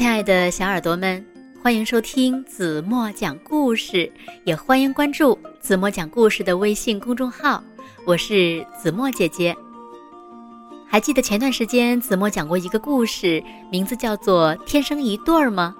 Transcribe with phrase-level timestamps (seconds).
[0.00, 1.22] 亲爱的小耳朵们，
[1.62, 4.10] 欢迎收听子墨讲故事，
[4.44, 7.62] 也欢迎关注子墨讲故事的微信公众号。
[8.06, 9.54] 我是子墨姐姐。
[10.88, 15.76] 还记得前段时间子墨讲过一个故事，名字叫做《天生一对儿》吗？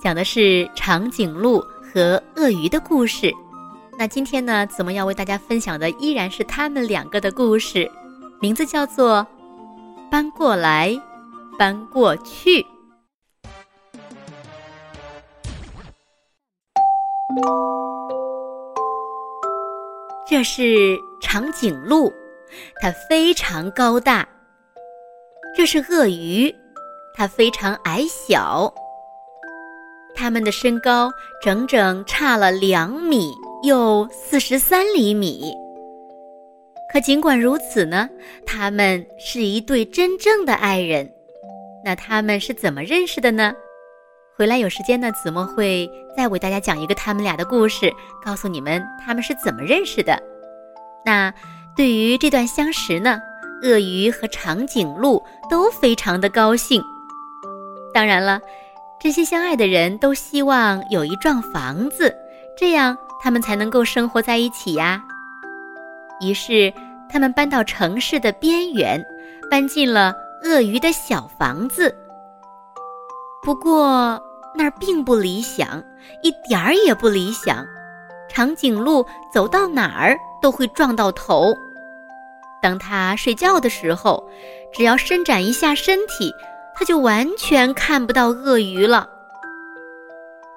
[0.00, 1.58] 讲的是长颈鹿
[1.92, 3.34] 和鳄鱼的故事。
[3.98, 7.90] 那今天呢，子墨要为大家分享的依然是他们两个的故事，
[8.38, 9.26] 名字叫做
[10.08, 10.96] 《搬过来，
[11.58, 12.62] 搬过去》。
[20.28, 22.12] 这是长颈鹿，
[22.80, 24.26] 它非常高大。
[25.56, 26.54] 这是鳄鱼，
[27.14, 28.72] 它非常矮小。
[30.14, 31.10] 它们的身高
[31.42, 35.54] 整整差了两米又四十三厘米。
[36.92, 38.08] 可尽管如此呢，
[38.46, 41.12] 他们是一对真正的爱人。
[41.84, 43.54] 那他们是怎么认识的呢？
[44.36, 47.90] 回来有时间呢，子墨会再为大家讲一个他们俩的故事，
[48.22, 50.22] 告诉你们他们是怎么认识的。
[51.06, 51.32] 那
[51.74, 53.18] 对于这段相识呢，
[53.62, 56.82] 鳄鱼和长颈鹿都非常的高兴。
[57.94, 58.38] 当然了，
[59.00, 62.14] 这些相爱的人都希望有一幢房子，
[62.58, 65.02] 这样他们才能够生活在一起呀。
[66.20, 66.70] 于是
[67.08, 69.02] 他们搬到城市的边缘，
[69.50, 71.96] 搬进了鳄鱼的小房子。
[73.42, 74.22] 不过。
[74.56, 75.82] 那儿并不理想，
[76.22, 77.66] 一点儿也不理想。
[78.28, 81.54] 长颈鹿走到哪儿都会撞到头。
[82.60, 84.28] 当它睡觉的时候，
[84.72, 86.32] 只要伸展一下身体，
[86.74, 89.08] 它就完全看不到鳄鱼了。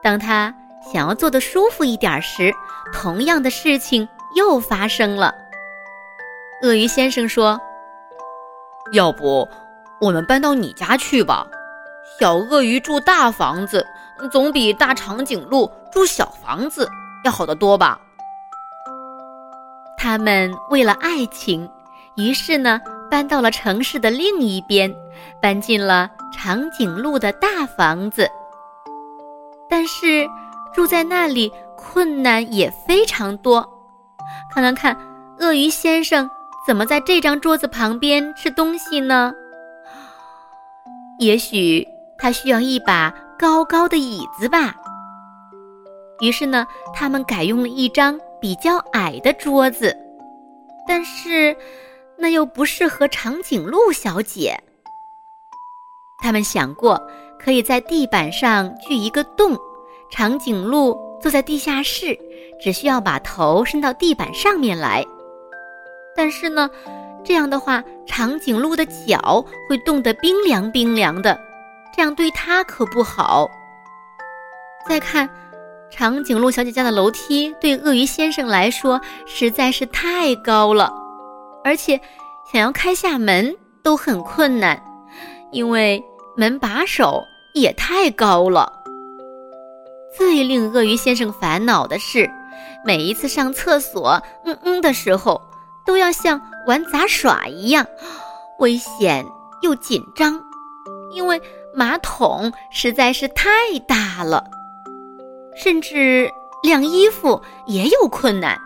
[0.02, 0.54] 当它
[0.92, 2.52] 想要坐得舒服一点时，
[2.94, 5.36] 同样的事情又发生了。
[6.64, 7.60] 鳄鱼先生说
[8.92, 9.48] ：“要不，
[10.02, 11.46] 我们搬到你家去吧。”
[12.20, 13.86] 小鳄鱼住大房子，
[14.30, 16.86] 总比大长颈鹿住小房子
[17.24, 17.98] 要好得多吧？
[19.98, 21.70] 他们为了爱情，
[22.18, 24.94] 于是呢，搬到了城市的另一边，
[25.42, 28.30] 搬进了长颈鹿的大房子。
[29.70, 30.28] 但是
[30.74, 33.66] 住在那里困难也非常多。
[34.54, 34.98] 看看看，
[35.40, 36.30] 鳄鱼先生
[36.68, 39.32] 怎么在这张桌子旁边吃东西呢？
[41.18, 41.88] 也许。
[42.20, 44.76] 他需要一把高高的椅子吧。
[46.20, 49.96] 于是呢，他们改用了一张比较矮的桌子，
[50.86, 51.56] 但是
[52.18, 54.62] 那又不适合长颈鹿小姐。
[56.22, 57.02] 他们想过
[57.40, 59.58] 可以在地板上锯一个洞，
[60.12, 62.20] 长颈鹿坐在地下室，
[62.60, 65.02] 只需要把头伸到地板上面来。
[66.14, 66.70] 但是呢，
[67.24, 71.40] 这样的话，长颈鹿的脚会冻得冰凉冰凉的。
[71.96, 73.50] 这样对它可不好。
[74.88, 75.30] 再看，
[75.92, 80.92] 长颈鹿小姐家的楼梯对鳄鱼先生来说实在是太高了，
[81.64, 82.00] 而且
[82.52, 84.82] 想要开下门都很困难，
[85.52, 86.04] 因为
[86.36, 87.22] 门把手
[87.54, 88.72] 也太高了。
[90.18, 92.30] 最令鳄鱼先生烦恼的是，
[92.84, 95.40] 每一次上厕所“嗯嗯”的时候，
[95.86, 97.86] 都要像玩杂耍一样，
[98.60, 99.26] 危险
[99.62, 100.42] 又紧张，
[101.14, 101.40] 因为。
[101.74, 103.50] 马桶实在是太
[103.88, 104.44] 大了，
[105.56, 106.32] 甚至
[106.64, 108.58] 晾衣服也有困难。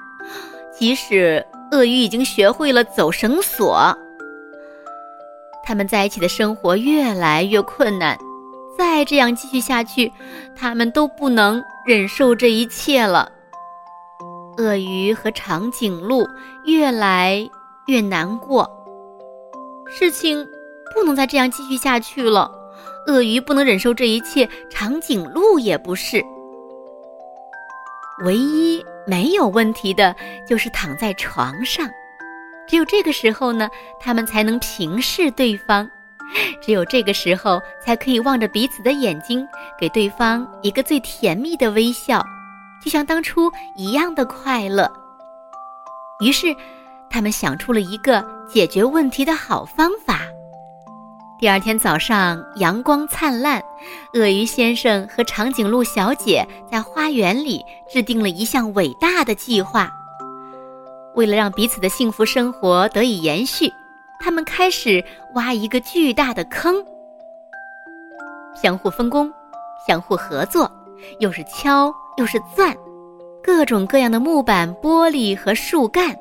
[0.78, 3.96] 即使鳄鱼已经学会了走绳索，
[5.64, 8.18] 他们在一起的生活越来越困难。
[8.76, 10.12] 再这样继续下去，
[10.56, 13.32] 他们都不能忍受这一切了。
[14.58, 16.28] 鳄鱼和长颈鹿
[16.66, 17.48] 越来
[17.86, 18.68] 越难过，
[19.88, 20.44] 事情
[20.94, 22.52] 不能再这样继续下去了。
[23.08, 26.24] 鳄鱼不能忍受这一切，长颈鹿也不是。
[28.24, 30.16] 唯一没有问题的
[30.48, 31.90] 就是躺在床上，
[32.68, 33.70] 只有这个时候呢，
[34.00, 35.86] 他们才能平视对方；
[36.62, 39.46] 只有这个时候，才可以望着彼此的眼睛，
[39.78, 42.24] 给对方一个最甜蜜的微笑，
[42.84, 44.90] 就像当初一样的快乐。
[46.20, 46.56] 于是，
[47.10, 50.13] 他们想出了一个解决问题的好方法。
[51.44, 53.62] 第二天早上，阳光灿烂，
[54.14, 57.62] 鳄鱼先生和长颈鹿小姐在花园里
[57.92, 59.92] 制定了一项伟大的计划。
[61.16, 63.70] 为了让彼此的幸福生活得以延续，
[64.22, 65.04] 他们开始
[65.36, 66.76] 挖一个巨大的坑，
[68.56, 69.30] 相互分工，
[69.86, 70.72] 相互合作，
[71.20, 72.74] 又是敲又是钻，
[73.44, 76.16] 各种各样的木板、玻璃和树干。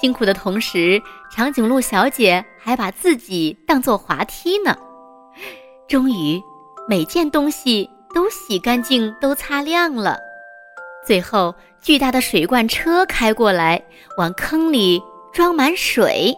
[0.00, 1.00] 辛苦的同时，
[1.30, 4.76] 长颈鹿小姐还把自己当做滑梯呢。
[5.88, 6.42] 终于，
[6.88, 10.18] 每件东西都洗干净，都擦亮了。
[11.06, 13.82] 最后，巨大的水罐车开过来，
[14.18, 15.00] 往坑里
[15.32, 16.34] 装满水。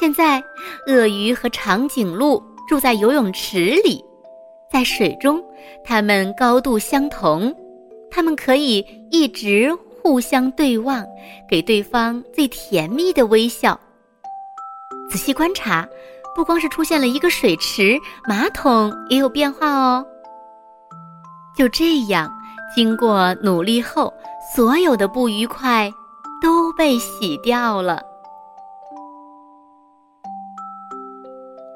[0.00, 0.42] 现在，
[0.86, 4.04] 鳄鱼和长颈鹿住在游泳池里，
[4.70, 5.42] 在水中，
[5.84, 7.52] 它们高度相同，
[8.10, 9.76] 它们可以一直
[10.08, 11.06] 互相对望，
[11.46, 13.78] 给对方最甜蜜的微笑。
[15.10, 15.86] 仔细观察，
[16.34, 20.02] 不光是出现了一个水池，马桶也有变化哦。
[21.54, 22.32] 就这样。
[22.74, 24.10] 经过努力后，
[24.54, 25.92] 所有的不愉快
[26.40, 28.02] 都被洗掉了。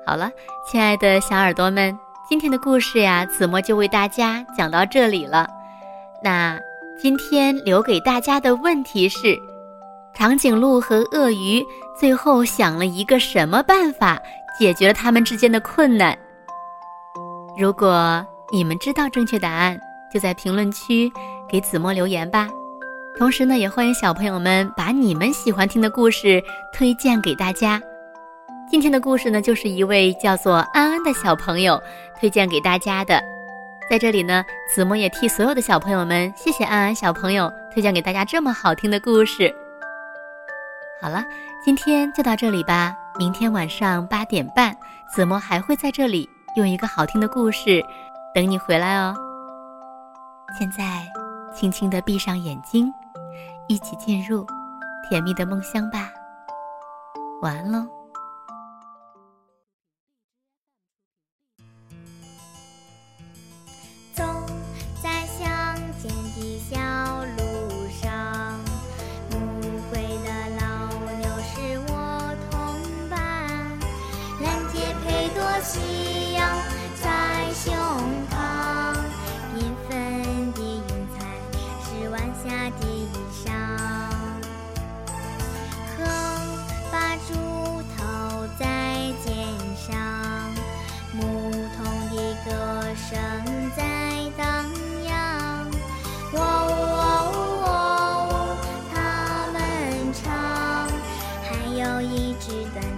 [0.06, 0.30] 好了，
[0.66, 1.94] 亲爱的小耳朵们，
[2.26, 5.46] 今天的故事呀，子墨就为大家讲到这里了。
[6.24, 6.58] 那
[7.02, 9.36] 今天留给大家的问题是：
[10.14, 11.60] 长颈鹿和鳄鱼
[11.98, 14.22] 最后想了一个什么办法
[14.56, 16.16] 解决了他们之间的困难？
[17.58, 19.76] 如果你们知道正确答案。
[20.12, 21.10] 就在评论区
[21.48, 22.46] 给子墨留言吧，
[23.18, 26.40] 同时呢，也欢迎小朋友们把你们喜欢听的故事
[26.72, 27.80] 推荐给大家。
[28.70, 31.82] 今天的故事呢，就是一位叫做安安的小朋友
[32.20, 33.31] 推荐给大家的。
[33.90, 39.54] 在这里呢，子墨也替所有的小朋友们谢谢安安小朋友推荐给大家这么好听的故事。
[41.00, 41.24] 好了，
[41.64, 42.96] 今天就到这里吧。
[43.18, 44.74] 明天晚上八点半，
[45.14, 46.26] 子墨还会在这里
[46.56, 47.84] 用一个好听的故事
[48.34, 49.14] 等你回来哦。
[50.58, 51.06] 现在，
[51.54, 52.90] 轻轻地闭上眼睛，
[53.68, 54.46] 一起进入
[55.08, 56.10] 甜蜜的梦乡吧。
[57.42, 58.01] 晚安喽。
[82.80, 83.52] 地上
[85.96, 85.98] 和
[86.90, 87.30] 把猪
[87.96, 88.64] 头在
[89.24, 89.32] 肩
[89.76, 89.90] 上，
[91.12, 91.20] 牧
[91.76, 92.50] 童的歌
[92.94, 93.10] 声
[93.76, 93.80] 在
[94.36, 94.44] 荡
[95.04, 95.66] 漾，
[96.32, 98.56] 哦哦哦，
[98.92, 98.94] 他
[99.52, 99.58] 们
[100.12, 100.24] 唱，
[101.42, 102.91] 还有一支短。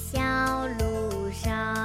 [0.00, 1.79] 小路上。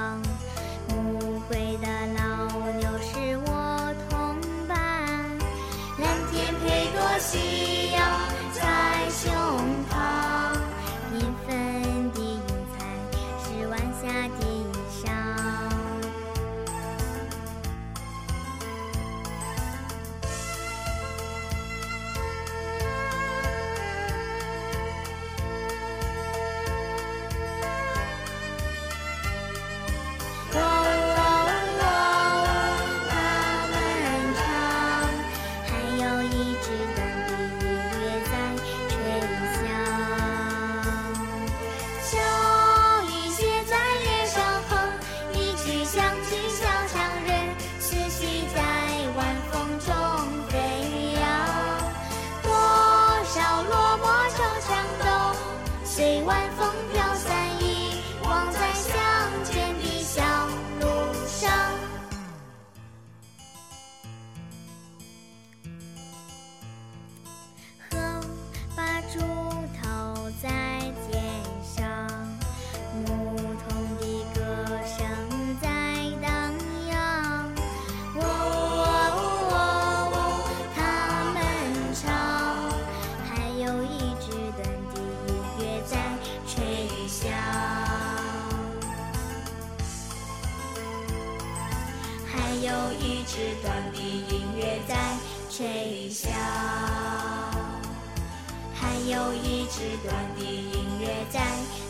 [99.76, 101.38] 时短的音乐在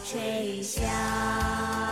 [0.04, 1.85] 吹响。